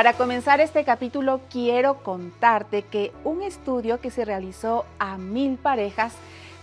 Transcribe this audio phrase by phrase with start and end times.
[0.00, 6.14] Para comenzar este capítulo quiero contarte que un estudio que se realizó a mil parejas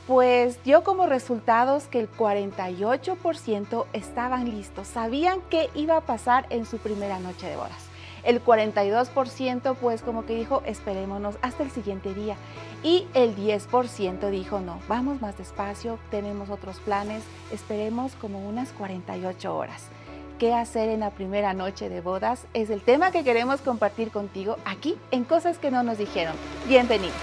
[0.08, 6.65] pues dio como resultados que el 48% estaban listos, sabían qué iba a pasar en
[6.65, 7.85] su primera noche de bodas.
[8.23, 12.38] El 42% pues como que dijo esperémonos hasta el siguiente día
[12.81, 19.55] y el 10% dijo no, vamos más despacio, tenemos otros planes, esperemos como unas 48
[19.55, 19.91] horas
[20.38, 24.57] qué hacer en la primera noche de bodas es el tema que queremos compartir contigo
[24.66, 26.35] aquí en Cosas que no nos dijeron.
[26.67, 27.16] Bienvenidos.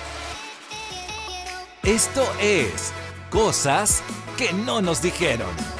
[1.82, 2.92] Esto es
[3.30, 4.02] Cosas
[4.36, 5.73] que no nos dijeron.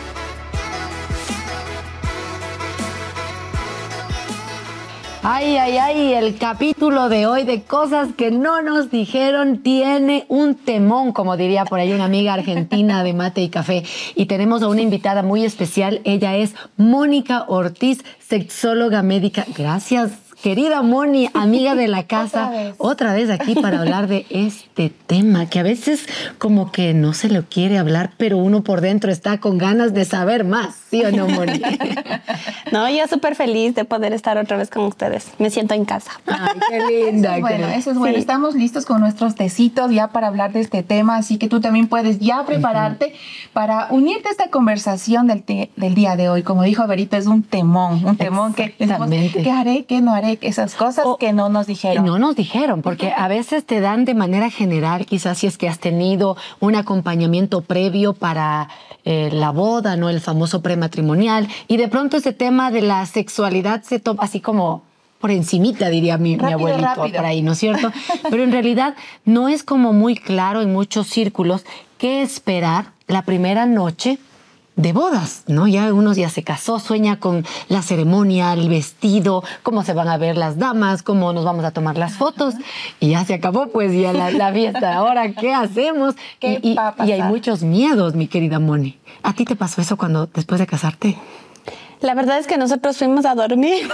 [5.26, 10.54] Ay, ay, ay, el capítulo de hoy de cosas que no nos dijeron tiene un
[10.54, 13.84] temón, como diría por ahí una amiga argentina de mate y café.
[14.16, 19.46] Y tenemos a una invitada muy especial, ella es Mónica Ortiz, sexóloga médica.
[19.56, 20.12] Gracias,
[20.42, 23.30] Querida Moni, amiga de la casa, otra vez.
[23.30, 26.06] aquí para hablar de este tema que a veces
[26.38, 30.04] como que no se lo quiere hablar, pero uno por dentro está con ganas de
[30.04, 31.60] saber más, ¿sí o no, Moni?
[32.72, 35.28] no, yo súper feliz de poder estar otra vez con ustedes.
[35.38, 36.12] Me siento en casa.
[36.26, 37.38] Ay, qué linda.
[37.38, 38.18] bueno, eso es bueno.
[38.18, 41.88] Estamos listos con nuestros tecitos ya para hablar de este tema, así que tú también
[41.88, 43.14] puedes ya prepararte
[43.52, 45.44] para unirte a esta conversación del,
[45.76, 46.42] del día de hoy.
[46.42, 49.84] Como dijo Verito, es un temón, un temón que, ¿qué haré?
[49.84, 50.33] ¿Qué no haré?
[50.40, 52.04] Esas cosas que no nos dijeron.
[52.04, 55.68] No nos dijeron, porque a veces te dan de manera general, quizás si es que
[55.68, 58.68] has tenido un acompañamiento previo para
[59.04, 60.08] eh, la boda, ¿no?
[60.08, 64.82] El famoso prematrimonial, y de pronto ese tema de la sexualidad se toma así como
[65.20, 67.90] por encimita, diría mi, mi abuelito por ahí, ¿no es cierto?
[68.30, 71.64] Pero en realidad no es como muy claro en muchos círculos
[71.96, 74.18] qué esperar la primera noche
[74.76, 75.68] de bodas, ¿no?
[75.68, 80.16] Ya uno ya se casó, sueña con la ceremonia, el vestido, cómo se van a
[80.16, 82.54] ver las damas, cómo nos vamos a tomar las fotos
[82.98, 84.94] y ya se acabó pues ya la, fiesta.
[84.94, 86.16] Ahora, ¿qué hacemos?
[86.40, 88.98] y, hay muchos miedos, mi querida Moni.
[89.22, 91.16] ¿A ti te pasó eso cuando después de casarte?
[92.00, 93.88] La verdad es que nosotros fuimos a dormir.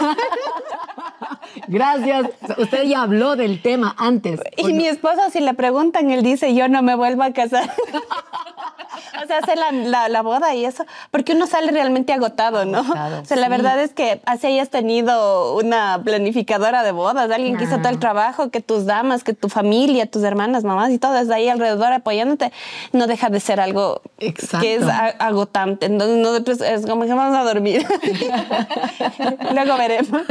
[1.68, 2.26] Gracias.
[2.58, 4.40] Usted ya habló del tema antes.
[4.56, 7.70] Y mi esposo, si le preguntan, él dice, yo no me vuelvo a casar.
[9.22, 12.80] o sea, hace la, boda y eso, porque uno sale realmente agotado, ¿no?
[12.80, 17.64] o sea, la verdad es que así hayas tenido una planificadora de bodas, alguien que
[17.64, 21.30] hizo todo el trabajo, que tus damas, que tu familia, tus hermanas, mamás y todas
[21.30, 22.52] ahí alrededor apoyándote,
[22.92, 24.84] no deja de ser algo que es
[25.18, 25.86] agotante.
[25.86, 27.86] Entonces, nosotros es como que vamos a dormir.
[29.54, 30.22] Luego veremos.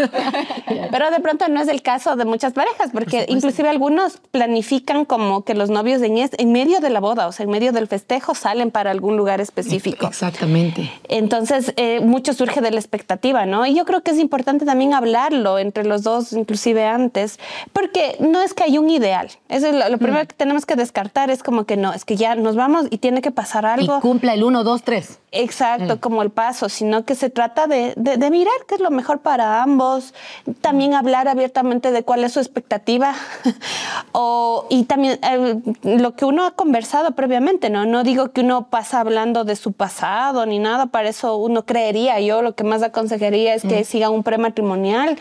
[0.91, 5.43] Pero de pronto no es el caso de muchas parejas, porque inclusive algunos planifican como
[5.43, 8.35] que los novios en, en medio de la boda, o sea, en medio del festejo,
[8.35, 10.07] salen para algún lugar específico.
[10.07, 10.91] Exactamente.
[11.07, 13.65] Entonces, eh, mucho surge de la expectativa, ¿no?
[13.65, 17.39] Y yo creo que es importante también hablarlo entre los dos, inclusive antes,
[17.73, 19.29] porque no es que hay un ideal.
[19.47, 20.27] Eso es lo, primero mm.
[20.27, 23.21] que tenemos que descartar, es como que no, es que ya nos vamos y tiene
[23.21, 23.97] que pasar algo.
[23.97, 25.19] Y cumpla el 1, 2, 3.
[25.31, 25.99] Exacto, mm.
[25.99, 29.61] como el paso, sino que se trata de, de, mirar qué es lo mejor para
[29.61, 30.15] ambos,
[30.61, 33.13] también hablar abiertamente de cuál es su expectativa
[34.11, 37.85] o, y también eh, lo que uno ha conversado previamente, ¿no?
[37.85, 42.19] No digo que uno pasa hablando de su pasado ni nada, para eso uno creería,
[42.19, 43.85] yo lo que más aconsejaría es que mm.
[43.85, 45.19] siga un prematrimonial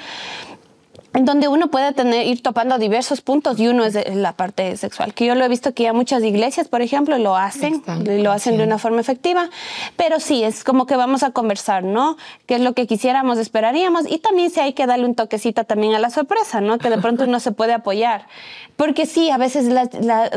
[1.19, 5.15] en donde uno puede tener, ir topando diversos puntos y uno es la parte sexual,
[5.15, 8.57] que yo lo he visto que ya muchas iglesias, por ejemplo, lo hacen, lo hacen
[8.57, 9.51] de una forma efectiva,
[9.97, 12.17] pero sí, es como que vamos a conversar, ¿no?
[12.47, 14.09] ¿Qué es lo que quisiéramos, esperaríamos?
[14.09, 16.79] Y también si hay que darle un toquecito también a la sorpresa, ¿no?
[16.79, 18.29] Que de pronto uno se puede apoyar.
[18.77, 19.67] Porque sí, a veces,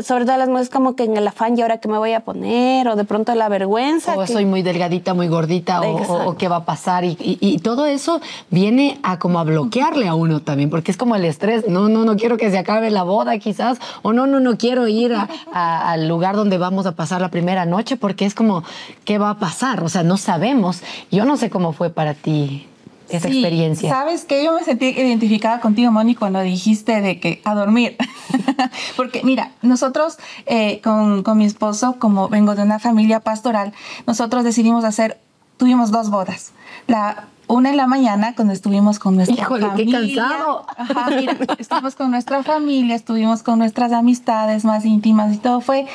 [0.04, 2.24] sobre todo las mujeres, como que en el afán, ¿y ahora qué me voy a
[2.24, 2.88] poner?
[2.88, 4.16] O de pronto la vergüenza.
[4.16, 7.04] O soy muy delgadita, muy gordita, o, qué va a pasar.
[7.04, 8.20] Y, y todo eso
[8.50, 12.06] viene a como a bloquearle a uno también porque es como el estrés, no, no,
[12.06, 15.14] no quiero que se acabe la boda quizás, o no, no, no quiero ir
[15.52, 18.64] al lugar donde vamos a pasar la primera noche, porque es como,
[19.04, 19.84] ¿qué va a pasar?
[19.84, 20.82] O sea, no sabemos.
[21.10, 22.66] Yo no sé cómo fue para ti
[23.10, 23.90] esa experiencia.
[23.90, 27.98] Sabes que yo me sentí identificada contigo, Moni, cuando dijiste de que a dormir.
[28.96, 33.74] Porque mira, nosotros eh, con, con mi esposo, como vengo de una familia pastoral,
[34.06, 35.20] nosotros decidimos hacer,
[35.58, 36.52] tuvimos dos bodas.
[36.86, 40.00] La una en la mañana cuando estuvimos con nuestra Híjole, familia.
[40.00, 40.66] qué cansado.
[40.76, 45.60] Ajá, mira, estuvimos con nuestra familia, estuvimos con nuestras amistades más íntimas y todo.
[45.60, 45.86] Fue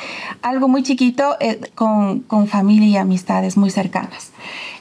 [0.42, 4.30] algo muy chiquito eh, con, con familia y amistades muy cercanas.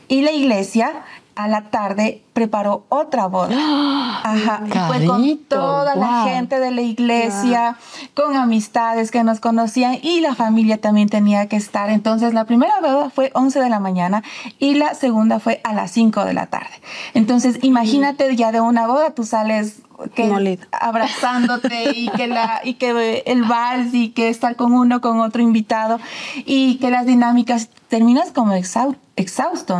[0.08, 1.04] Y la iglesia
[1.38, 3.56] a la tarde preparó otra boda.
[4.24, 4.64] Ajá.
[4.66, 7.78] Y fue con toda la gente de la iglesia,
[8.16, 11.90] con amistades que nos conocían y la familia también tenía que estar.
[11.92, 14.24] Entonces la primera boda fue 11 de la mañana
[14.58, 16.74] y la segunda fue a las 5 de la tarde.
[17.14, 19.84] Entonces imagínate ya de una boda tú sales
[20.16, 25.20] que abrazándote y que la y que el vals y que estar con uno con
[25.20, 26.00] otro invitado
[26.46, 29.00] y que las dinámicas terminas como exhausto,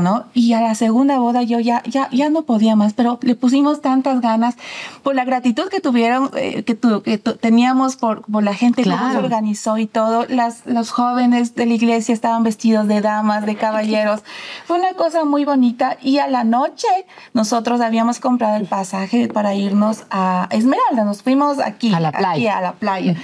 [0.02, 0.26] ¿no?
[0.34, 3.82] Y a la segunda boda yo ya, ya, ya no podía más, pero le pusimos
[3.82, 4.56] tantas ganas
[5.04, 9.18] por la gratitud que tuvieron, eh, que, que teníamos por, por, la gente que se
[9.18, 10.26] organizó y todo.
[10.28, 14.22] Las, los jóvenes de la iglesia estaban vestidos de damas, de caballeros.
[14.66, 16.88] Fue una cosa muy bonita y a la noche
[17.34, 21.04] nosotros habíamos comprado el pasaje para irnos a Esmeralda.
[21.04, 22.32] Nos fuimos aquí, a la playa.
[22.32, 23.16] Aquí a la playa.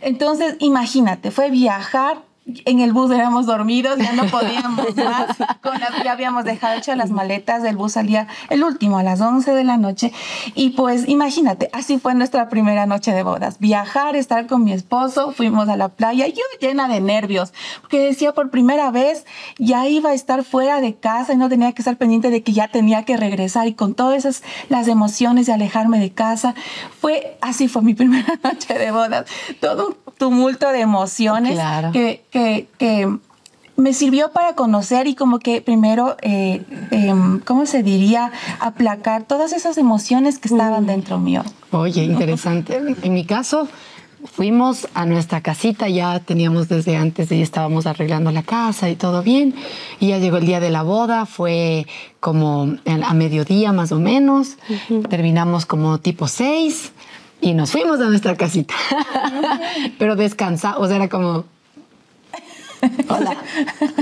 [0.00, 5.36] Entonces, imagínate, fue viajar en el bus éramos dormidos, ya no podíamos más.
[5.62, 9.52] Con ya habíamos dejado hecho las maletas, el bus salía el último a las 11
[9.52, 10.12] de la noche.
[10.54, 13.58] Y pues imagínate, así fue nuestra primera noche de bodas.
[13.58, 18.32] Viajar, estar con mi esposo, fuimos a la playa, yo llena de nervios, porque decía
[18.32, 19.26] por primera vez
[19.58, 22.52] ya iba a estar fuera de casa y no tenía que estar pendiente de que
[22.52, 26.54] ya tenía que regresar y con todas esas las emociones de alejarme de casa.
[27.00, 29.26] Fue así fue mi primera noche de bodas.
[29.60, 31.58] Todo un tumulto de emociones
[31.92, 32.68] que que,
[33.76, 38.30] me sirvió para conocer y como que primero, eh, em, ¿cómo se diría?
[38.60, 40.86] Aplacar todas esas emociones que estaban mm.
[40.86, 41.42] dentro mío.
[41.70, 42.78] Oye, interesante.
[43.02, 43.68] En mi caso,
[44.24, 49.22] fuimos a nuestra casita, ya teníamos desde antes, ya estábamos arreglando la casa y todo
[49.22, 49.54] bien.
[49.98, 51.86] Y ya llegó el día de la boda, fue
[52.20, 54.56] como a mediodía más o menos.
[55.08, 56.92] Terminamos como tipo seis
[57.40, 58.74] y nos fuimos a nuestra casita.
[59.98, 61.44] Pero descansamos, o sea, era como
[63.08, 63.36] Hola,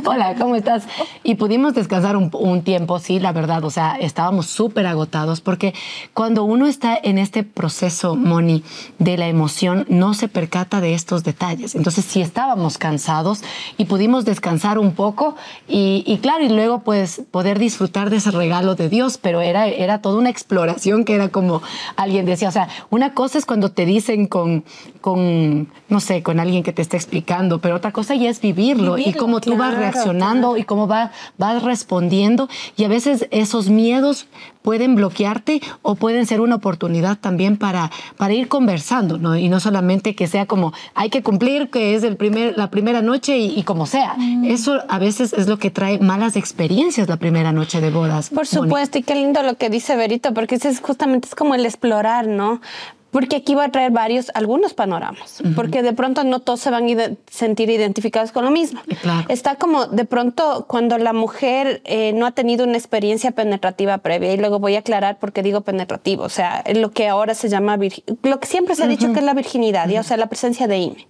[0.05, 0.85] hola, ¿cómo estás?
[1.25, 5.75] Y pudimos descansar un, tiempo, sí, la verdad, o sea, estábamos súper agotados porque
[6.15, 8.63] cuando uno está en este proceso, Moni,
[8.99, 11.75] de la emoción, no se percata de estos detalles.
[11.75, 13.43] Entonces, sí estábamos cansados
[13.77, 15.35] y pudimos descansar un poco
[15.67, 20.01] y, claro, y luego pues poder disfrutar de ese regalo de Dios, pero era, era
[20.01, 21.63] toda una exploración que era como
[21.97, 24.65] alguien decía, o sea, una cosa es cuando te dicen con,
[25.01, 28.68] con no sé, con alguien que te está explicando, pero otra cosa ya es vivir
[28.99, 32.49] y cómo tú vas reaccionando y cómo va, vas respondiendo.
[32.77, 34.27] Y a veces esos miedos
[34.63, 39.37] pueden bloquearte o pueden ser una oportunidad también para, para ir conversando, ¿no?
[39.37, 43.01] Y no solamente que sea como hay que cumplir, que es el primer, la primera
[43.01, 44.15] noche y, como sea.
[44.19, 44.45] Mm.
[44.45, 48.31] Eso a veces es lo que trae malas experiencias la primera noche de bodas.
[48.31, 51.55] Por supuesto, y qué lindo lo que dice Berito, porque ese es justamente es como
[51.55, 52.61] el explorar, ¿no?
[53.11, 56.89] Porque aquí va a traer varios, algunos panoramas, porque de pronto no todos se van
[57.01, 58.81] a sentir identificados con lo mismo.
[59.29, 64.35] Está como de pronto cuando la mujer eh, no ha tenido una experiencia penetrativa previa,
[64.35, 67.49] y luego voy a aclarar por qué digo penetrativo, o sea, lo que ahora se
[67.49, 67.79] llama,
[68.23, 70.79] lo que siempre se ha dicho que es la virginidad, o sea, la presencia de
[70.79, 71.07] IME.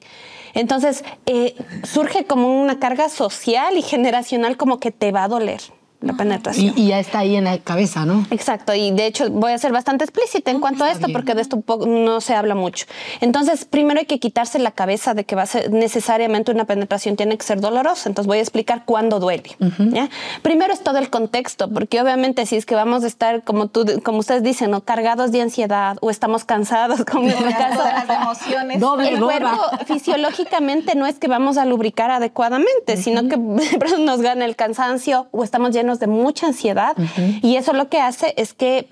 [0.54, 5.60] Entonces, eh, surge como una carga social y generacional como que te va a doler
[6.00, 6.74] la penetración.
[6.76, 8.26] Y, ya está ahí en la cabeza, ¿no?
[8.30, 11.42] Exacto, y de hecho voy a ser bastante explícita en cuanto a esto porque de
[11.42, 12.86] esto no se habla mucho.
[13.20, 17.16] Entonces, primero hay que quitarse la cabeza de que va a ser necesariamente una penetración
[17.16, 18.08] tiene que ser dolorosa.
[18.08, 19.56] Entonces voy a explicar cuándo duele.
[19.78, 20.08] ¿ya?
[20.42, 23.84] Primero es todo el contexto, porque obviamente si es que vamos a estar, como, tú,
[24.04, 24.82] como ustedes dicen, ¿no?
[24.82, 28.80] cargados de ansiedad o estamos cansados, como en el caso de las emociones.
[28.80, 33.36] Doble, el cuerpo fisiológicamente no es que vamos a lubricar adecuadamente, sino que
[33.98, 36.96] nos gana el cansancio o estamos llenos de mucha ansiedad
[37.42, 38.88] y eso lo que hace es que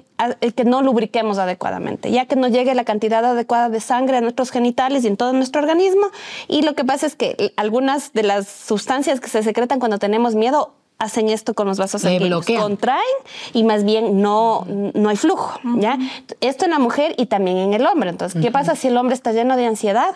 [0.54, 4.50] que no lubriquemos adecuadamente, ya que no llegue la cantidad adecuada de sangre a nuestros
[4.50, 6.06] genitales y en todo nuestro organismo.
[6.48, 10.34] Y lo que pasa es que algunas de las sustancias que se secretan cuando tenemos
[10.34, 13.03] miedo hacen esto con los vasos sanguíneos, contraen
[13.53, 15.98] y más bien no, no hay flujo, ¿ya?
[16.41, 18.08] Esto en la mujer y también en el hombre.
[18.08, 20.15] Entonces, ¿qué pasa si el hombre está lleno de ansiedad?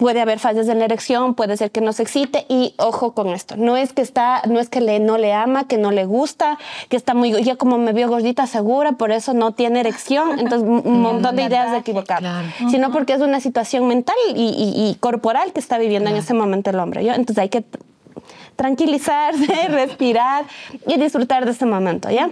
[0.00, 3.28] Puede haber fallas en la erección, puede ser que no se excite y ojo con
[3.28, 6.06] esto, no es que está, no es que le, no le ama, que no le
[6.06, 10.38] gusta, que está muy, ya como me vio gordita segura, por eso no tiene erección,
[10.38, 12.22] entonces un montón de ideas de equivocar,
[12.70, 16.78] sino porque es una situación mental y, corporal que está viviendo en ese momento el
[16.78, 17.04] hombre.
[17.04, 17.12] ¿yo?
[17.12, 17.62] Entonces hay que
[18.56, 20.46] tranquilizarse, respirar
[20.86, 22.30] y disfrutar de ese momento, ¿ya?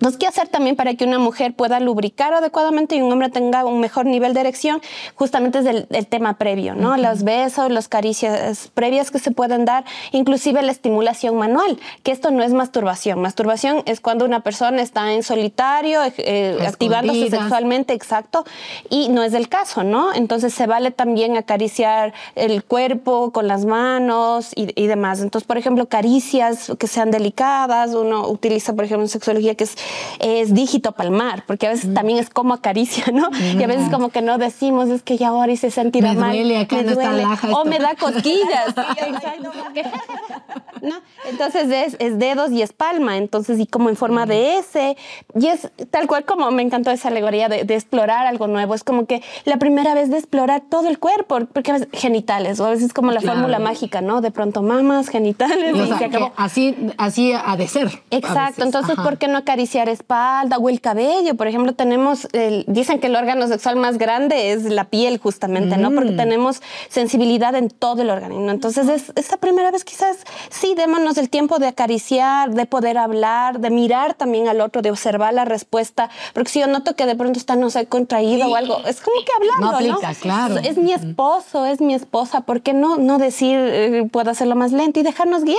[0.00, 3.66] Entonces, ¿qué hacer también para que una mujer pueda lubricar adecuadamente y un hombre tenga
[3.66, 4.80] un mejor nivel de erección?
[5.14, 6.96] Justamente es el, tema previo, ¿no?
[6.96, 12.30] Los besos, las caricias previas que se pueden dar, inclusive la estimulación manual, que esto
[12.30, 13.20] no es masturbación.
[13.20, 18.46] Masturbación es cuando una persona está en solitario, eh, eh, activándose sexualmente, exacto,
[18.88, 20.14] y no es el caso, ¿no?
[20.14, 25.20] Entonces, se vale también acariciar el cuerpo con las manos y, y demás.
[25.20, 29.76] Entonces, por ejemplo, caricias que sean delicadas, uno utiliza, por ejemplo, en sexología que es
[30.18, 33.28] es dígito palmar, porque a veces también es como acaricia, ¿no?
[33.58, 36.32] Y a veces como que no decimos, es que ya ahora hice sentir Me mal.
[36.32, 38.74] duele acá en esta laja o me da cosquillas.
[40.82, 40.94] ¿no?
[41.28, 44.96] Entonces es, es dedos y es palma, entonces y como en forma de S.
[45.38, 48.74] Y es tal cual como me encantó esa alegoría de, de explorar algo nuevo.
[48.74, 52.60] Es como que la primera vez de explorar todo el cuerpo, porque a veces genitales,
[52.60, 53.38] o a veces como la Claro.
[53.40, 54.20] fórmula mágica, ¿no?
[54.22, 56.26] De pronto mamas, genitales, O y sea, se acabó.
[56.28, 57.90] que así, así ha de ser.
[58.10, 59.02] Exacto, entonces, Ajá.
[59.02, 61.34] ¿por qué no acariciar espalda o el cabello?
[61.36, 65.76] Por ejemplo, tenemos, el- dicen que el órgano sexual más grande es la piel, justamente,
[65.76, 65.90] ¿no?
[65.90, 65.94] Mm.
[65.94, 68.50] Porque tenemos sensibilidad en todo el organismo.
[68.50, 70.18] Entonces, es esa primera vez quizás
[70.50, 74.90] sí, démonos el tiempo de acariciar, de poder hablar, de mirar también al otro, de
[74.90, 78.56] observar la respuesta, porque si yo noto que de pronto está, no sé, contraído o
[78.56, 80.56] algo, es como que hablarlo, No aplica, claro.
[80.58, 84.72] Es mi esposo, es mi esposa, ¿por qué no, no decir, eh, puedo hacerlo más
[84.72, 85.58] lento y dejarnos guiar?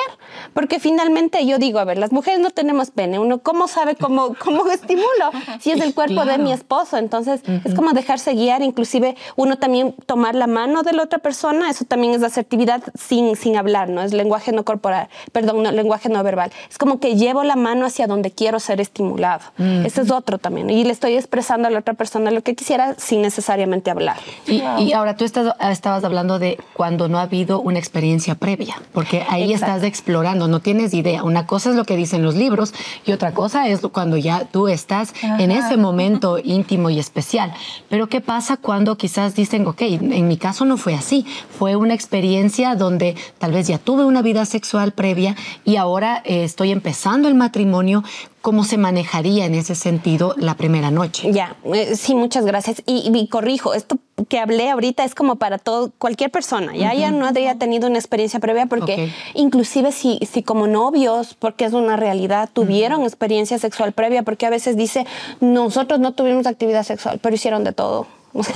[0.53, 4.10] Porque finalmente yo digo, a ver, las mujeres no tenemos pene, uno cómo sabe cómo,
[4.39, 6.43] cómo estimulo si es el cuerpo de Claro.
[6.43, 11.03] mi esposo, entonces es como dejarse guiar, inclusive uno también tomar la mano de la
[11.03, 14.01] otra persona, eso también es asertividad sin, sin hablar, ¿no?
[14.01, 16.51] Es lenguaje no corporal, perdón, no, lenguaje no verbal.
[16.69, 19.41] Es como que llevo la mano hacia donde quiero ser estimulado.
[19.57, 20.69] Ese es otro también.
[20.69, 24.17] Y le estoy expresando a la otra persona lo que quisiera sin necesariamente hablar.
[24.47, 28.75] Y, y ahora tú estás- estabas hablando de cuando no ha habido una experiencia previa,
[28.93, 29.75] porque ahí Exacto.
[29.75, 31.23] estás explorando, no tienes idea.
[31.23, 32.73] Una cosa es lo que dicen los libros
[33.05, 37.53] y otra cosa es cuando ya tú estás en ese momento íntimo y especial.
[37.89, 41.25] Pero ¿qué pasa cuando quizás dicen, ok, en mi caso no fue así,
[41.57, 46.43] fue una experiencia donde tal vez ya tuve una vida sexual previa y ahora eh,
[46.43, 48.03] estoy empezando el matrimonio?
[48.41, 51.31] ¿Cómo se manejaría en ese sentido la primera noche?
[51.31, 52.81] Ya, eh, sí, muchas gracias.
[52.87, 53.97] Y, y corrijo, esto
[54.29, 56.75] que hablé ahorita es como para todo, cualquier persona.
[56.75, 59.09] Ya, ya no haya tenido una experiencia previa porque Ok.
[59.35, 64.49] inclusive si, si como novios, porque es una realidad, tuvieron experiencia sexual previa, porque a
[64.49, 65.05] veces dice,
[65.39, 68.07] nosotros no tuvimos actividad sexual, pero hicieron de todo.
[68.33, 68.53] Sea,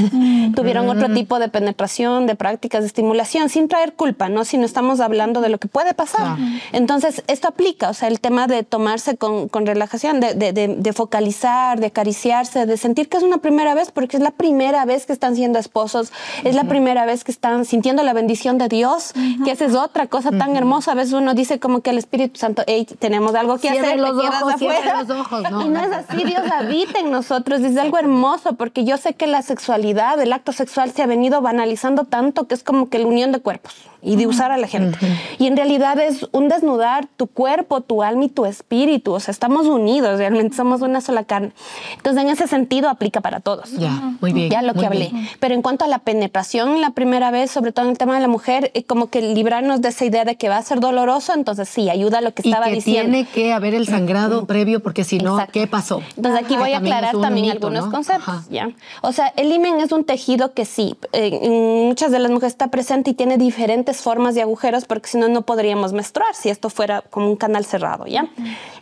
[0.55, 4.45] Tuvieron otro tipo de penetración, de prácticas de estimulación, sin traer culpa, ¿no?
[4.45, 6.37] Si no estamos hablando de lo que puede pasar.
[6.71, 10.67] Entonces, esto aplica, o sea, el tema de tomarse con, con relajación, de, de- de-
[10.75, 14.85] de focalizar, de acariciarse, de sentir que es una primera vez, porque es la primera
[14.85, 16.11] vez que están siendo esposos,
[16.43, 19.13] es la primera vez que están sintiendo la bendición de Dios,
[19.43, 20.91] que esa es otra cosa tan hermosa.
[20.91, 23.99] A veces uno dice como que el Espíritu Santo, hey, tenemos algo que Cierre hacer.
[23.99, 25.03] los te ojos, afuera".
[25.03, 25.61] los ojos, no.
[25.65, 29.25] Y no es así, Dios habita en nosotros, es algo hermoso, porque yo sé que
[29.27, 33.07] la sexualidad, el acto sexual se ha venido banalizando tanto que es como que la
[33.07, 33.73] unión de cuerpos
[34.05, 34.97] y de usar a la gente.
[35.39, 39.31] Y en realidad es un desnudar tu cuerpo, tu alma y tu espíritu, o sea,
[39.31, 41.51] estamos unidos, realmente somos una sola carne.
[41.97, 43.71] Entonces, en ese sentido aplica para todos.
[43.73, 44.49] Ya, muy bien.
[44.49, 45.09] Ya lo que hablé.
[45.11, 45.27] bien.
[45.39, 48.21] Pero en cuanto a la penetración la primera vez, sobre todo en el tema de
[48.21, 51.33] la mujer, eh, como que librarnos de esa idea de que va a ser doloroso,
[51.33, 53.11] entonces sí, ayuda a lo que Y estaba que diciendo.
[53.11, 55.53] tiene que haber el sangrado previo, porque si no, Exacto.
[55.53, 56.01] ¿qué pasó?
[56.15, 57.91] Entonces aquí Que voy a también aclarar un también mito, algunos ¿no?
[57.91, 58.43] conceptos, Ajá.
[58.49, 58.69] ¿ya?
[59.01, 62.53] O sea, el himen es un tejido que sí, eh, en muchas de las mujeres
[62.53, 66.49] está presente y tiene diferentes formas de agujeros porque si no, no podríamos menstruar si
[66.49, 68.27] esto fuera como un canal cerrado, ¿ya?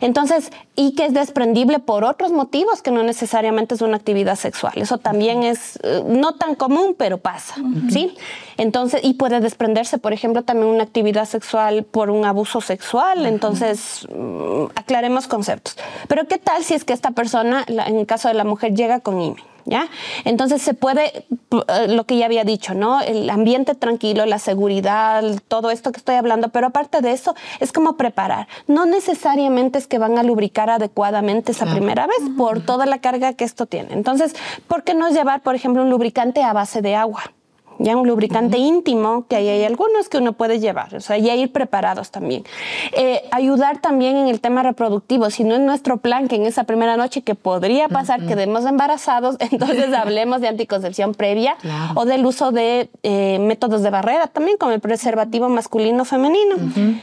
[0.00, 4.74] Entonces, y que es desprendible por otros motivos que no necesariamente es una actividad sexual.
[4.76, 7.54] Eso también es eh, no tan común, pero pasa,
[7.90, 8.14] ¿sí?
[8.56, 13.26] Entonces, y puede desprenderse, por ejemplo, también una actividad sexual por un abuso sexual.
[13.26, 15.76] Entonces, mm, aclaremos conceptos.
[16.08, 19.00] Pero ¿qué tal si es que esta persona, en el caso de la mujer, llega
[19.00, 19.53] con himen?
[19.66, 19.88] ¿Ya?
[20.24, 21.24] Entonces se puede,
[21.68, 23.00] eh, lo que ya había dicho, ¿no?
[23.00, 27.72] El ambiente tranquilo, la seguridad, todo esto que estoy hablando, pero aparte de eso, es
[27.72, 28.46] como preparar.
[28.66, 31.78] No necesariamente es que van a lubricar adecuadamente esa Claro.
[31.78, 33.94] primera vez por toda la carga que esto tiene.
[33.94, 34.34] Entonces,
[34.68, 37.22] ¿por qué no llevar, por ejemplo, un lubricante a base de agua?
[37.78, 41.34] Ya un lubricante íntimo, que ahí hay algunos que uno puede llevar, o sea, ya
[41.34, 42.44] ir preparados también.
[42.92, 46.64] Eh, ayudar también en el tema reproductivo, si no es nuestro plan que en esa
[46.64, 51.92] primera noche que podría pasar, quedemos embarazados, entonces hablemos de anticoncepción previa Claro.
[52.00, 56.56] o del uso de eh, métodos de barrera también, como el preservativo masculino-femenino.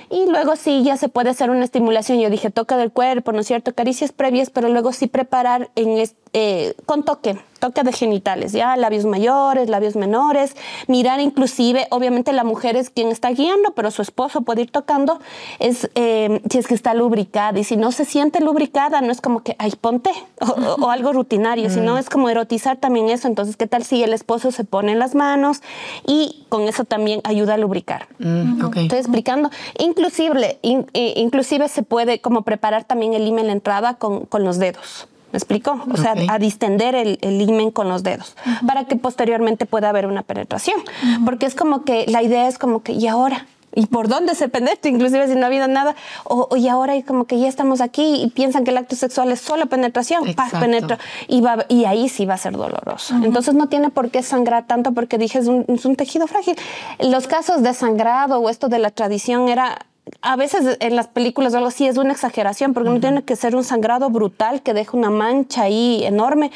[0.10, 3.40] Y luego sí, ya se puede hacer una estimulación, yo dije toque del cuerpo, ¿no
[3.42, 3.74] es cierto?
[3.74, 8.76] Caricias previas, pero luego sí preparar en es- eh, con toque, toque de genitales, ya
[8.78, 10.56] labios mayores, labios menores,
[10.88, 15.20] mirar inclusive, obviamente la mujer es quien está guiando, pero su esposo puede ir tocando,
[15.60, 19.22] es eh, si es que está lubricada y si no se siente lubricada, no es
[19.22, 20.10] como que, ay, ponte,
[20.40, 24.02] o, o- o algo rutinario, sino es como erotizar también eso, entonces, ¿qué tal si
[24.04, 25.62] el esposo se pone en las manos
[26.08, 28.08] y con eso también ayuda a lubricar?
[28.20, 28.60] Mm.
[28.84, 29.50] Estoy explicando.
[29.78, 34.44] Inclusive, in- eh, inclusive se puede como preparar también el himen la entrada con, con
[34.44, 35.08] los dedos.
[35.32, 35.80] ¿Me explico?
[35.92, 38.36] O sea, a distender el, el con los dedos
[38.66, 40.80] para que posteriormente pueda haber una penetración.
[41.26, 43.46] Porque es como que la idea es como que, ¿y ahora?
[43.74, 45.96] y por dónde se penetra, inclusive si no ha habido nada.
[46.26, 49.32] O, y ahora hay como que ya estamos aquí y piensan que el acto sexual
[49.32, 53.16] es solo penetración, paz, penetra, y, va, y ahí sí va a ser doloroso.
[53.24, 56.56] Entonces no tiene por qué sangrar tanto porque dije es un, es un tejido frágil.
[57.00, 59.86] Los casos de sangrado o esto de la tradición era
[60.22, 63.36] a veces en las películas o algo así es una exageración, porque no tiene que
[63.36, 66.52] ser un sangrado brutal que deje una mancha ahí enorme.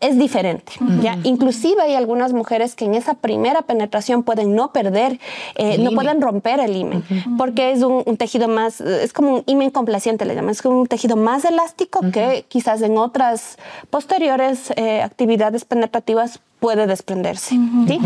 [0.00, 0.72] Es diferente,
[1.02, 1.18] ¿ya?
[1.24, 5.18] Inclusive hay algunas mujeres que en esa primera penetración pueden no perder,
[5.54, 7.04] eh, no pueden romper el imen,
[7.38, 10.86] porque es un, tejido más, es como un imen complaciente, le llaman, es como un
[10.86, 13.58] tejido más elástico que quizás en otras
[13.90, 17.50] posteriores eh, actividades penetrativas puede desprenderse.
[17.86, 18.00] ¿sí?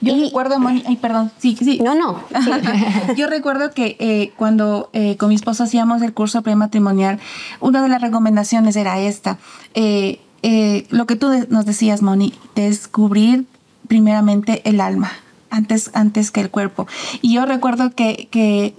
[0.00, 0.56] Yo recuerdo,
[0.86, 1.80] ay, perdón, sí, sí.
[1.82, 2.22] No, no.
[3.16, 7.18] Yo recuerdo que eh, cuando eh, con mi esposo hacíamos el curso prematrimonial,
[7.60, 9.38] una de las recomendaciones era esta.
[9.74, 13.46] Eh, lo que tú nos decías, Moni, descubrir
[13.88, 15.12] primeramente el alma
[15.50, 16.86] antes, antes que el cuerpo.
[17.20, 18.74] Y yo recuerdo que, que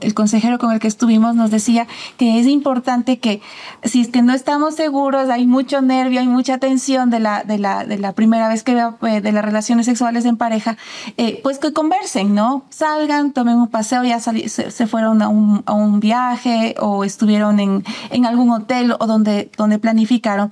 [0.00, 1.86] el consejero con el que estuvimos nos decía
[2.16, 3.40] que es importante que
[3.82, 7.58] si es que no estamos seguros, hay mucho nervio, hay mucha tensión de la, de
[7.58, 10.76] la, de la primera vez que veo eh, de las relaciones sexuales en pareja,
[11.16, 12.64] eh, pues que conversen, ¿no?
[12.70, 17.84] Salgan, tomen un paseo, ya se, fueron a un, a un, viaje o estuvieron en,
[18.10, 20.50] en, algún hotel o donde, donde planificaron.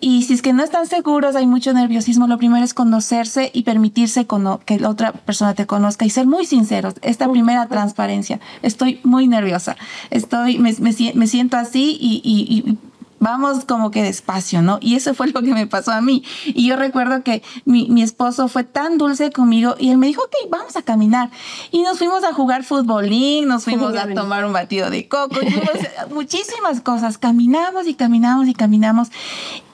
[0.00, 3.62] Y si es que no están seguros, hay mucho nerviosismo, lo primero es conocerse y
[3.64, 4.26] permitirse
[4.64, 6.94] que la otra persona te conozca y ser muy sinceros.
[7.02, 9.76] Esta primera transparencia estoy muy nerviosa,
[10.10, 12.78] estoy, me, me, siento así y, y,
[13.24, 14.78] vamos como que despacio, ¿no?
[14.82, 16.22] Y eso fue lo que me pasó a mí.
[16.44, 20.22] Y yo recuerdo que mi, mi, esposo fue tan dulce conmigo y él me dijo,
[20.22, 21.30] ok, vamos a caminar.
[21.70, 25.36] Y nos fuimos a jugar futbolín, nos fuimos a tomar un batido de coco,
[26.10, 27.16] muchísimas cosas.
[27.16, 29.08] Caminamos y caminamos y caminamos.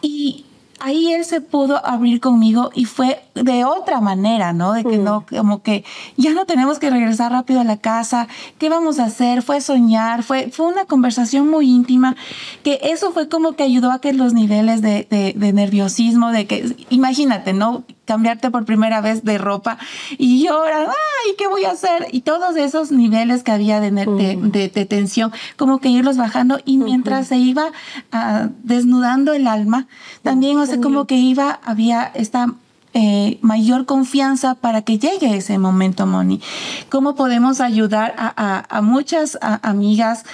[0.00, 0.44] Y
[0.78, 4.72] ahí él se pudo abrir conmigo y fue de otra manera, ¿no?
[4.72, 5.04] De que mm.
[5.04, 5.84] no, como que
[6.16, 9.42] ya no tenemos que regresar rápido a la casa, ¿qué vamos a hacer?
[9.42, 12.16] Fue soñar, fue, fue una conversación muy íntima,
[12.62, 16.76] que eso fue como que ayudó a que los niveles de, de nerviosismo, de que,
[16.90, 17.84] imagínate, ¿no?
[18.10, 19.78] cambiarte por primera vez de ropa
[20.18, 22.08] y lloras, ay, ¿qué voy a hacer?
[22.10, 27.28] Y todos esos niveles que había de, de, tensión, como que irlos bajando y mientras
[27.28, 27.66] se iba
[28.10, 29.86] ah, desnudando el alma,
[30.24, 32.52] también, o sea, como que iba, había esta
[32.92, 36.40] eh, mayor confianza para que llegue ese momento, Moni.
[36.88, 40.24] ¿Cómo podemos ayudar a, muchas amigas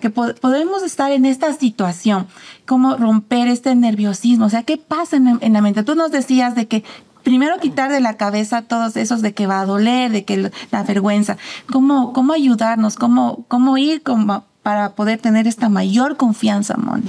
[0.00, 2.26] que podemos estar en esta situación?
[2.66, 4.46] ¿Cómo romper este nerviosismo?
[4.46, 5.82] O sea, ¿qué pasa en, la mente?
[5.82, 6.84] Tú nos decías de que
[7.24, 10.82] primero quitar de la cabeza todos esos de que va a doler, de que la
[10.84, 11.36] vergüenza.
[11.72, 12.96] ¿Cómo, cómo ayudarnos?
[12.96, 14.02] ¿Cómo, cómo ir
[14.62, 17.08] para poder tener esta mayor confianza, Moni?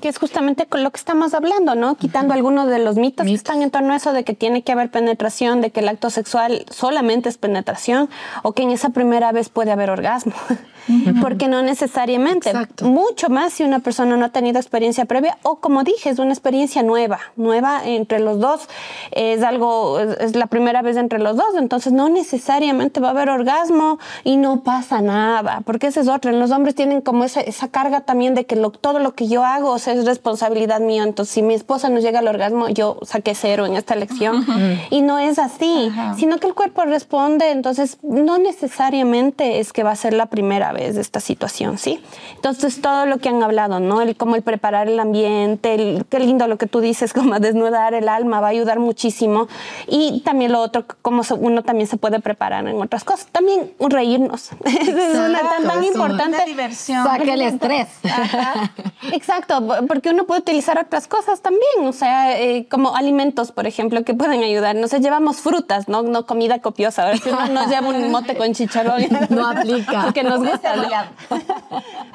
[0.00, 1.94] Que es justamente con lo que estamos hablando, ¿no?
[1.96, 4.72] Quitando algunos de los mitos, que están en torno a eso de que tiene que
[4.72, 8.08] haber penetración, de que el acto sexual solamente es penetración
[8.42, 10.34] o que en esa primera vez puede haber orgasmo.
[11.20, 12.52] Porque no necesariamente.
[12.82, 16.32] Mucho más si una persona no ha tenido experiencia previa o como dije, es una
[16.32, 18.68] experiencia nueva, nueva entre los dos.
[19.12, 23.28] Es algo, es, la primera vez entre los dos, entonces no necesariamente va a haber
[23.28, 26.32] orgasmo y no pasa nada, porque ese es otro.
[26.32, 29.70] Los hombres tienen como esa, esa carga también de que todo lo que yo hago,
[29.70, 31.02] o sea, es responsabilidad mía.
[31.02, 34.46] Entonces, si mi esposa no llega al orgasmo, yo saqué cero en esta lección.
[34.90, 37.50] Y no es así, sino que el cuerpo responde.
[37.50, 42.02] Entonces, no necesariamente es que va a ser la primera vez de esta situación, ¿sí?
[42.36, 44.00] Entonces, todo lo que han hablado, ¿no?
[44.00, 47.94] El cómo el preparar el ambiente, el, qué lindo lo que tú dices, como desnudar
[47.94, 49.48] el alma, va a ayudar muchísimo.
[49.86, 53.26] Y también lo otro, cómo uno también se puede preparar en otras cosas.
[53.30, 54.50] También reírnos.
[54.64, 56.36] es una tan, tan importante.
[56.36, 57.04] Una diversión.
[57.04, 57.88] Saca el estrés.
[59.12, 64.02] Exacto, porque uno puede utilizar otras cosas también, o sea, eh, como alimentos, por ejemplo,
[64.04, 64.76] que pueden ayudar.
[64.76, 67.08] No sé, llevamos frutas, no, no comida copiosa.
[67.08, 69.00] A si uno nos lleva un mote con chicharrón.
[69.30, 70.02] No aplica.
[70.04, 70.74] Porque nos gusta.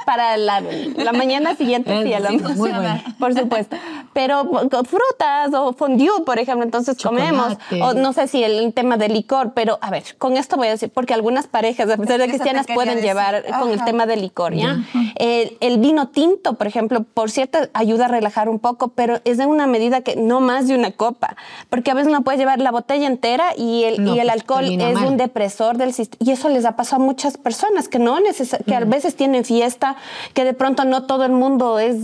[0.06, 3.02] Para la, la, mañana siguiente, sí, muy bueno.
[3.20, 3.76] por supuesto.
[4.14, 7.58] Pero frutas o fondue, por ejemplo, entonces comemos.
[7.82, 10.72] O no sé si el tema de licor, pero a ver, con esto voy a
[10.72, 14.54] decir, porque algunas parejas, a pesar de cristianas, pueden llevar con el tema del licor,
[14.54, 14.78] ¿ya?
[15.16, 19.46] El vino tinto, por ejemplo, por cierto, ayuda a relajar un poco, pero es de
[19.46, 21.36] una medida que no más de una copa,
[21.70, 24.66] porque a veces uno puede llevar la botella entera y el, y el pues, alcohol
[24.66, 26.18] es un depresor del sistema.
[26.26, 28.16] Y eso les ha pasado a muchas personas que no
[28.66, 29.96] que a veces tienen fiesta,
[30.34, 31.98] que de pronto no todo el mundo es,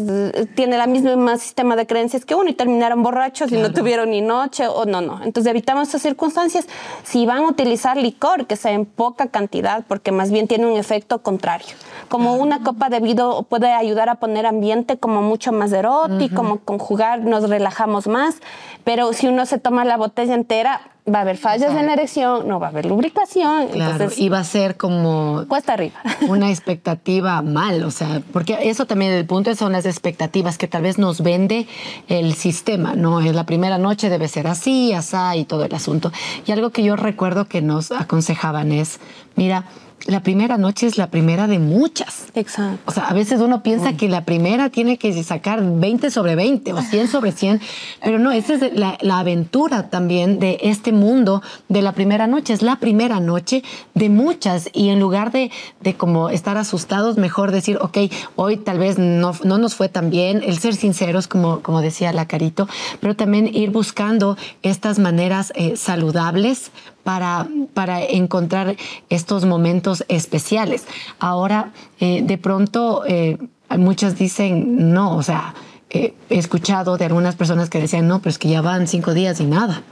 [0.55, 4.21] tiene la misma sistema de creencias que uno y terminaron borrachos y no tuvieron ni
[4.21, 5.23] noche o no, no.
[5.23, 6.67] Entonces evitamos esas circunstancias.
[7.03, 10.77] Si van a utilizar licor, que sea en poca cantidad, porque más bien tiene un
[10.77, 11.75] efecto contrario.
[12.09, 16.59] Como una copa de vino puede ayudar a poner ambiente como mucho más erótico, como
[16.59, 18.35] conjugar, nos relajamos más,
[18.83, 22.47] pero si uno se toma la botella entera, va a haber fallas en la erección,
[22.47, 23.69] no va a haber lubricación.
[23.69, 25.95] Claro, entonces, y va a ser como cuesta arriba.
[26.27, 30.83] una expectativa mal, o sea, porque eso también el punto son las expectativas que tal
[30.83, 31.67] vez nos vende
[32.07, 33.19] el sistema, ¿no?
[33.21, 36.11] En la primera noche debe ser así, asá y todo el asunto.
[36.45, 38.99] Y algo que yo recuerdo que nos aconsejaban es,
[39.35, 39.65] mira,
[40.05, 42.27] la primera noche es la primera de muchas.
[42.33, 42.79] Exacto.
[42.85, 46.73] O sea, a veces uno piensa que la primera tiene que sacar 20 sobre 20
[46.73, 47.61] o 100 sobre 100,
[48.03, 52.53] pero no, esa es la, la, aventura también de este mundo de la primera noche.
[52.53, 57.51] Es la primera noche de muchas y en lugar de, de como estar asustados, mejor
[57.51, 57.97] decir, ok,
[58.35, 62.11] hoy tal vez no, no nos fue tan bien, el ser sinceros, como, como decía
[62.13, 62.67] la Carito,
[62.99, 66.71] pero también ir buscando estas maneras eh, saludables
[67.03, 68.75] para, para encontrar
[69.09, 70.85] estos momentos especiales.
[71.19, 73.37] Ahora, eh, de pronto, eh,
[73.77, 75.53] muchas dicen, no, o sea,
[75.89, 79.13] eh, he escuchado de algunas personas que decían, no, pero es que ya van cinco
[79.13, 79.83] días y nada.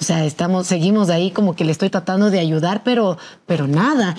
[0.00, 4.16] O sea, estamos, seguimos ahí como que le estoy tratando de ayudar, pero, pero nada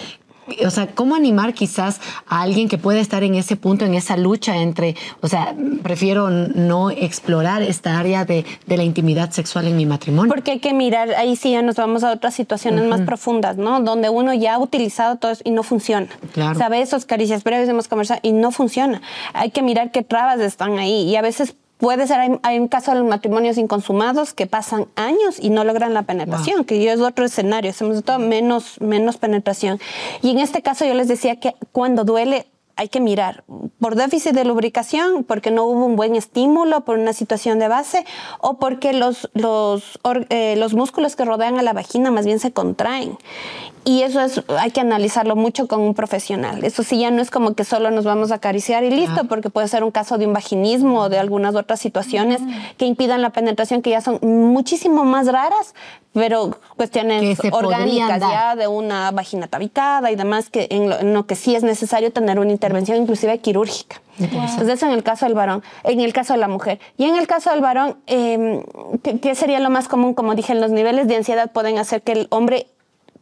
[0.65, 4.17] o sea, cómo animar quizás a alguien que puede estar en ese punto, en esa
[4.17, 9.77] lucha entre, o sea, prefiero no explorar esta área de, de la intimidad sexual en
[9.77, 10.31] mi matrimonio.
[10.33, 12.89] Porque hay que mirar, ahí sí ya nos vamos a otras situaciones uh -huh.
[12.89, 13.79] más profundas, ¿no?
[13.81, 16.07] Donde uno ya ha utilizado todo eso y no funciona.
[16.33, 16.57] Claro.
[16.57, 19.01] Sabe esos caricias breves hemos conversado y no funciona.
[19.33, 22.67] Hay que mirar qué trabas están ahí y a veces Puede ser, hay, hay, un
[22.67, 26.65] caso de los matrimonios inconsumados que pasan años y no logran la penetración, wow.
[26.65, 29.79] que yo es otro escenario, hacemos todo menos, menos penetración.
[30.21, 33.43] Y en este caso yo les decía que cuando duele hay que mirar
[33.79, 38.05] por déficit de lubricación, porque no hubo un buen estímulo, por una situación de base,
[38.39, 42.51] o porque los, los, eh, los músculos que rodean a la vagina más bien se
[42.51, 43.17] contraen.
[43.85, 46.63] Y eso es, hay que analizarlo mucho con un profesional.
[46.63, 49.25] Eso sí, ya no es como que solo nos vamos a acariciar y listo, ah.
[49.27, 52.41] porque puede ser un caso de un vaginismo o de algunas otras situaciones
[52.77, 55.73] que impidan la penetración, que ya son muchísimo más raras,
[56.13, 61.25] pero cuestiones orgánicas ya de una vagina tabicada y demás, que en lo, en lo,
[61.25, 64.01] que sí es necesario tener una intervención inclusive quirúrgica.
[64.19, 64.29] Wow.
[64.31, 66.79] Entonces eso en el caso del varón, en el caso de la mujer.
[66.97, 68.63] Y en el caso del varón, eh,
[69.01, 70.13] ¿qué, ¿qué sería lo más común?
[70.13, 72.67] Como dije, los niveles de ansiedad pueden hacer que el hombre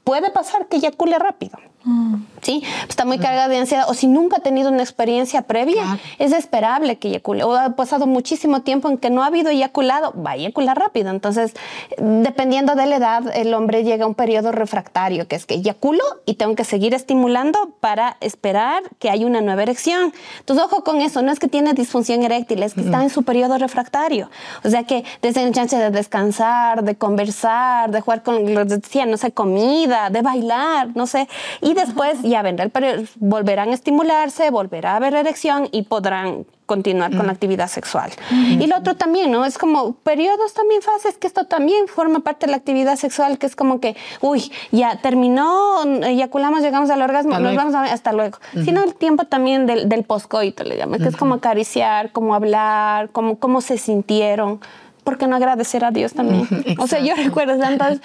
[0.04, 1.58] puede pasar que eyacule rápido.
[1.84, 2.16] Mm.
[2.42, 2.64] ¿Sí?
[2.90, 3.86] Está muy cargada de ansiedad.
[3.88, 6.00] O si nunca ha tenido una experiencia previa, claro.
[6.20, 7.44] es esperable que eyacule.
[7.44, 11.10] O ha pasado muchísimo tiempo en que no ha habido eyaculado, va a eyacular rápido.
[11.10, 11.54] Entonces,
[11.98, 16.04] dependiendo de la edad, el hombre llega a un periodo refractario, que es que eyaculo
[16.26, 20.14] y tengo que seguir estimulando para esperar que haya una nueva erección.
[20.40, 21.22] Entonces, ojo con eso.
[21.22, 22.86] No es que tiene disfunción eréctil, es que mm.
[22.86, 24.30] está en su periodo refractario.
[24.64, 29.18] O sea que desde el chance de descansar, de conversar, de jugar con, decía, no
[29.18, 31.28] sé, comida, de bailar, no sé.
[31.62, 36.46] Y después ya vendrá el periodo, volverán a estimularse, volverá a haber erección y podrán
[36.66, 37.18] continuar mm.
[37.18, 38.12] con la actividad sexual.
[38.30, 38.62] Mm.
[38.62, 39.44] Y lo otro también, ¿no?
[39.44, 43.46] Es como periodos también fases, que esto también forma parte de la actividad sexual, que
[43.46, 47.72] es como que, uy, ya terminó, eyaculamos, llegamos al orgasmo, hasta nos luego.
[47.72, 48.38] vamos a hasta luego.
[48.54, 48.66] Uh -huh.
[48.66, 51.12] Sino el tiempo también del, del poscoito, le llaman, que uh -huh.
[51.12, 54.62] es como acariciar, como hablar, como cómo se sintieron.
[55.04, 56.44] ¿Por qué no agradecer a Dios también?
[56.44, 56.84] Exacto.
[56.84, 58.02] O sea, yo recuerdo entonces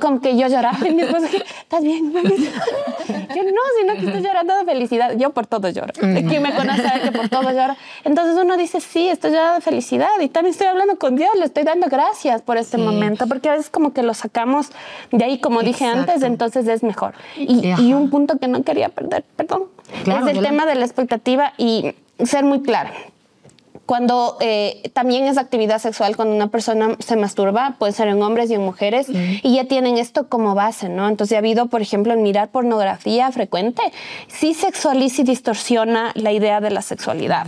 [0.00, 2.12] como que yo lloraba y mi esposo, ¿estás bien?
[2.12, 5.14] yo no, sino que estoy llorando de felicidad.
[5.16, 5.92] Yo por todo lloro.
[5.92, 7.76] Quien me conoce sabe que por todo lloro.
[8.04, 11.44] Entonces uno dice, sí, estoy llorando de felicidad y también estoy hablando con Dios, le
[11.44, 12.82] estoy dando gracias por este sí.
[12.82, 14.68] momento, porque a veces como que lo sacamos
[15.10, 15.84] de ahí, como Exacto.
[15.84, 17.14] dije antes, entonces es mejor.
[17.36, 19.64] Y, y, un punto que no quería perder, perdón,
[20.04, 20.72] claro, es el tema la...
[20.72, 22.92] de la expectativa y ser muy clara
[23.88, 28.50] cuando eh, también es actividad sexual cuando una persona se masturba, puede ser en hombres
[28.50, 29.36] y en mujeres, mm.
[29.42, 31.08] y ya tienen esto como base, ¿no?
[31.08, 33.80] Entonces ha habido, por ejemplo, en mirar pornografía frecuente,
[34.26, 37.46] sí sexualiza y distorsiona la idea de la sexualidad,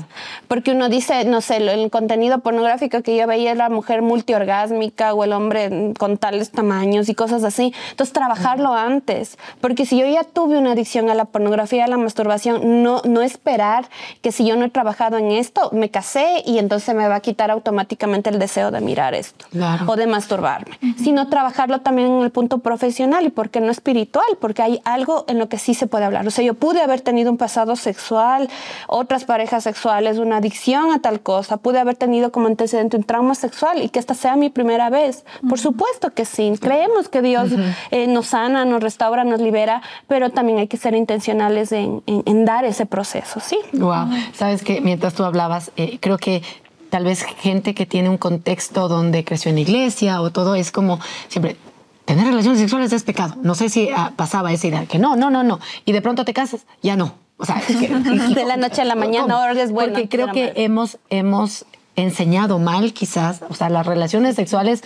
[0.48, 5.24] porque uno dice, no sé, el contenido pornográfico que yo veía la mujer multiorgásmica o
[5.24, 8.76] el hombre con tales tamaños y cosas así, entonces trabajarlo mm.
[8.76, 13.02] antes, porque si yo ya tuve una adicción a la pornografía, a la masturbación, no,
[13.04, 13.90] no esperar
[14.22, 17.20] que si yo no he trabajado en esto, me casé y entonces me va a
[17.20, 19.84] quitar automáticamente el deseo de mirar esto claro.
[19.86, 20.96] o de masturbarme, uh -huh.
[20.96, 25.38] sino trabajarlo también en el punto profesional y porque no espiritual, porque hay algo en
[25.38, 26.26] lo que sí se puede hablar.
[26.26, 28.48] O sea, yo pude haber tenido un pasado sexual,
[28.86, 33.34] otras parejas sexuales, una adicción a tal cosa, pude haber tenido como antecedente un trauma
[33.34, 35.24] sexual y que esta sea mi primera vez.
[35.42, 35.48] Uh -huh.
[35.50, 37.74] Por supuesto que sí, creemos que Dios uh -huh.
[37.90, 42.22] eh, nos sana, nos restaura, nos libera, pero también hay que ser intencionales en, en,
[42.26, 43.58] en dar ese proceso, ¿sí?
[43.72, 46.42] Wow, sabes que mientras tú hablabas, eh, creo que
[46.90, 50.70] tal vez gente que tiene un contexto donde creció en la iglesia o todo es
[50.70, 51.56] como siempre
[52.04, 53.36] tener relaciones sexuales es pecado.
[53.42, 55.60] No sé si ah, pasaba esa idea que no, no, no, no.
[55.84, 57.14] Y de pronto te casas, ya no.
[57.36, 57.88] O sea, que,
[58.34, 59.92] de la noche a la mañana ahora es bueno.
[59.92, 61.64] Porque creo que hemos, hemos
[61.96, 64.82] enseñado mal quizás, o sea, las relaciones sexuales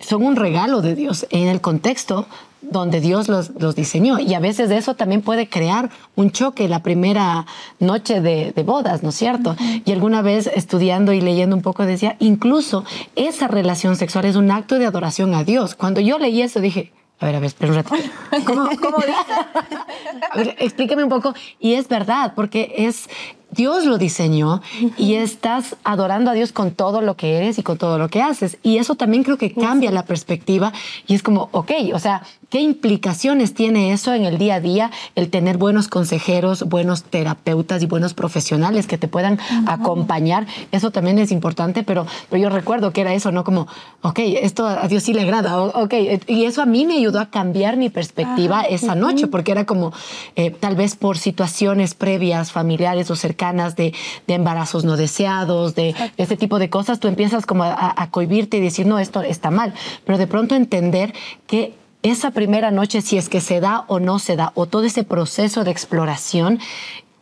[0.00, 2.26] son un regalo de Dios en el contexto
[2.60, 4.18] donde Dios los, los, diseñó.
[4.18, 7.46] Y a veces eso también puede crear un choque la primera
[7.78, 9.56] noche de, de bodas, ¿no es cierto?
[9.84, 12.84] Y alguna vez estudiando y leyendo un poco decía, incluso
[13.16, 15.74] esa relación sexual es un acto de adoración a Dios.
[15.74, 17.94] Cuando yo leí eso dije, a ver, a ver, espera un rato.
[18.46, 21.34] ¿Cómo, cómo a ver, explíqueme un poco.
[21.58, 23.08] Y es verdad, porque es,
[23.50, 24.62] Dios lo diseñó
[24.96, 28.22] y estás adorando a Dios con todo lo que eres y con todo lo que
[28.22, 28.58] haces.
[28.62, 30.72] Y eso también creo que cambia la perspectiva
[31.08, 34.90] y es como, ok, o sea, ¿qué implicaciones tiene eso en el día a día?
[35.14, 40.46] El tener buenos consejeros, buenos terapeutas y buenos profesionales que te puedan acompañar.
[40.72, 43.44] Eso también es importante, pero, pero yo recuerdo que era eso, ¿no?
[43.44, 43.66] Como,
[44.02, 45.94] ok, esto a Dios sí le agrada, ok.
[46.26, 49.92] Y eso a mí me ayudó a cambiar mi perspectiva esa noche, porque era como,
[50.36, 53.92] eh, tal vez por situaciones previas, familiares o cercanas, de,
[54.26, 58.56] de embarazos no deseados, de, este tipo de cosas, tú empiezas como a, a cohibirte
[58.56, 59.74] y decir, no, esto está mal.
[60.04, 61.12] Pero de pronto entender
[61.46, 64.84] que esa primera noche, si es que se da o no se da, o todo
[64.84, 66.60] ese proceso de exploración,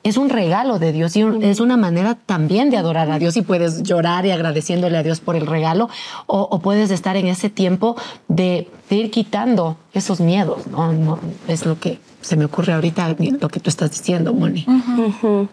[0.02, 3.42] es un regalo de Dios y es una manera también de adorar a Dios y
[3.42, 5.88] puedes llorar y agradeciéndole a Dios por el regalo
[6.26, 7.96] o, o puedes estar en ese tiempo
[8.28, 10.92] de, de, ir quitando esos miedos, ¿no?
[10.92, 14.64] no es lo que se me ocurre ahorita lo que tú estás diciendo, Moni.
[14.68, 15.48] Uh -huh.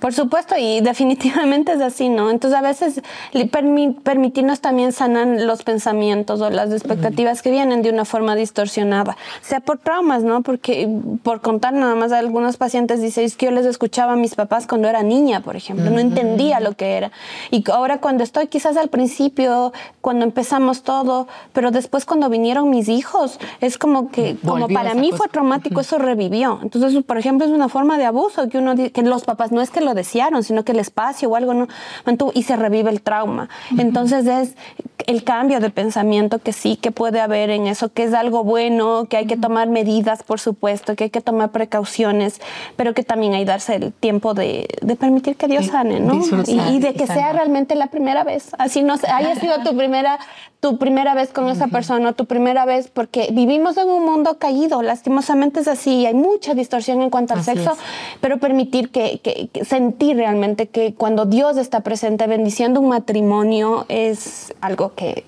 [0.00, 2.30] Por supuesto, y definitivamente es así, ¿no?
[2.30, 3.02] Entonces a veces
[3.50, 9.16] permi permitirnos también sanar los pensamientos o las expectativas que vienen de una forma distorsionada,
[9.42, 10.42] sea por traumas, ¿no?
[10.42, 10.88] Porque
[11.22, 14.34] por contar nada más a algunos pacientes dicen, es que yo les escuchaba a mis
[14.34, 17.12] papás cuando era niña, por ejemplo, no entendía lo que era.
[17.50, 22.88] Y ahora cuando estoy quizás al principio, cuando empezamos todo, pero después cuando vinieron mis
[22.88, 26.60] hijos, es como que, como para mí fue traumático, eso revivió.
[26.62, 29.70] Entonces, por ejemplo, es una forma de abuso que uno que los papás no es
[29.70, 31.68] que lo desearon, sino que el espacio o algo no
[32.04, 33.48] mantuvo y se revive el trauma.
[33.70, 33.80] Uh -huh.
[33.80, 34.56] Entonces es
[35.06, 39.06] el cambio de pensamiento que sí que puede haber en eso, que es algo bueno,
[39.08, 42.40] que hay que tomar medidas, por supuesto, que hay que tomar precauciones,
[42.76, 46.20] pero que también hay que darse el tiempo de, de permitir que Dios sane, ¿no?
[46.46, 48.50] Y, y, de que sea realmente la primera vez.
[48.58, 50.18] Así no haya sido tu primera
[50.62, 54.80] tu primera vez con esa persona, tu primera vez, porque vivimos en un mundo caído,
[54.80, 57.78] lastimosamente es así, hay mucha distorsión en cuanto al así sexo, es.
[58.20, 63.86] pero permitir que, que, que, sentir realmente que cuando Dios está presente bendiciendo un matrimonio
[63.88, 65.24] es algo que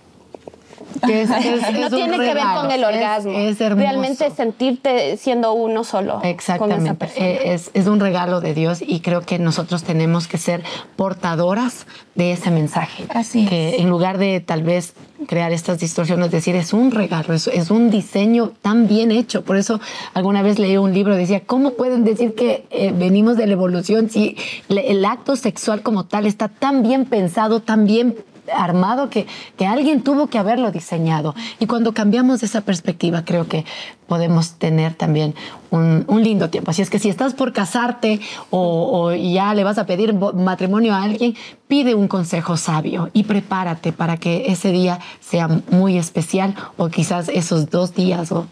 [1.06, 3.32] que es, es, no tiene que ver con el orgasmo.
[3.32, 6.20] Es, Realmente sentirte siendo uno solo.
[6.22, 7.52] Exactamente.
[7.52, 10.62] Es, es, un regalo de Dios y creo que nosotros tenemos que ser
[10.96, 13.04] portadoras de ese mensaje.
[13.10, 14.94] Así que en lugar de tal vez
[15.26, 19.44] crear estas distorsiones, decir, es un regalo, es, es un diseño tan bien hecho.
[19.44, 19.80] Por eso
[20.12, 24.10] alguna vez leí un libro, decía, ¿cómo pueden decir que eh, venimos de la evolución
[24.10, 24.36] si
[24.68, 28.16] el acto sexual como tal está tan bien pensado, tan bien
[28.52, 29.26] armado que,
[29.56, 31.34] que alguien tuvo que haberlo diseñado.
[31.58, 33.64] Y cuando cambiamos esa perspectiva, creo que
[34.06, 35.34] podemos tener también
[35.70, 36.70] un, un, lindo tiempo.
[36.70, 40.94] Así es que si estás por casarte o, o, ya le vas a pedir matrimonio
[40.94, 41.34] a alguien,
[41.68, 47.28] pide un consejo sabio y prepárate para que ese día sea muy especial o quizás
[47.28, 48.46] esos dos días o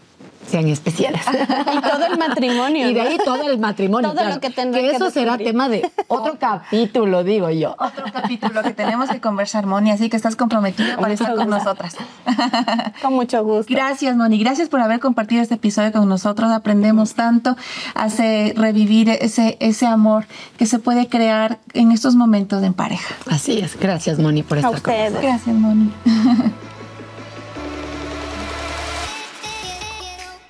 [0.53, 1.21] sean especiales.
[1.73, 2.87] y todo el matrimonio.
[2.87, 4.09] Y de ahí todo el matrimonio.
[4.09, 4.35] Todo claro.
[4.35, 7.75] lo que tendrá que, eso será tema de otro capítulo, digo yo.
[7.79, 11.95] Otro capítulo que tenemos que conversar, Moni, así que estás comprometida para estar con nosotras.
[13.01, 13.73] Con mucho gusto.
[13.73, 14.37] Gracias, Moni.
[14.37, 16.51] Gracias por haber compartido este episodio con nosotros.
[16.51, 17.57] Aprendemos tanto,
[17.95, 20.25] hace revivir ese, ese amor
[20.57, 23.15] que se puede crear en estos momentos en pareja.
[23.29, 23.79] Así es.
[23.79, 25.19] Gracias, Moni, por estar A ustedes.
[25.19, 25.91] Gracias, Moni.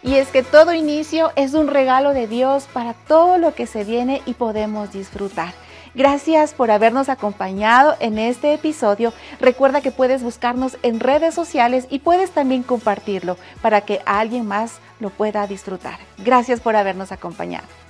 [0.04, 3.86] Y es que todo inicio es un regalo de Dios para todo lo que se
[3.86, 5.54] viene y podemos disfrutar.
[5.96, 9.14] Gracias por habernos acompañado en este episodio.
[9.40, 14.80] Recuerda que puedes buscarnos en redes sociales y puedes también compartirlo para que alguien más
[15.00, 16.00] lo pueda disfrutar.
[16.18, 17.83] Gracias por habernos acompañado.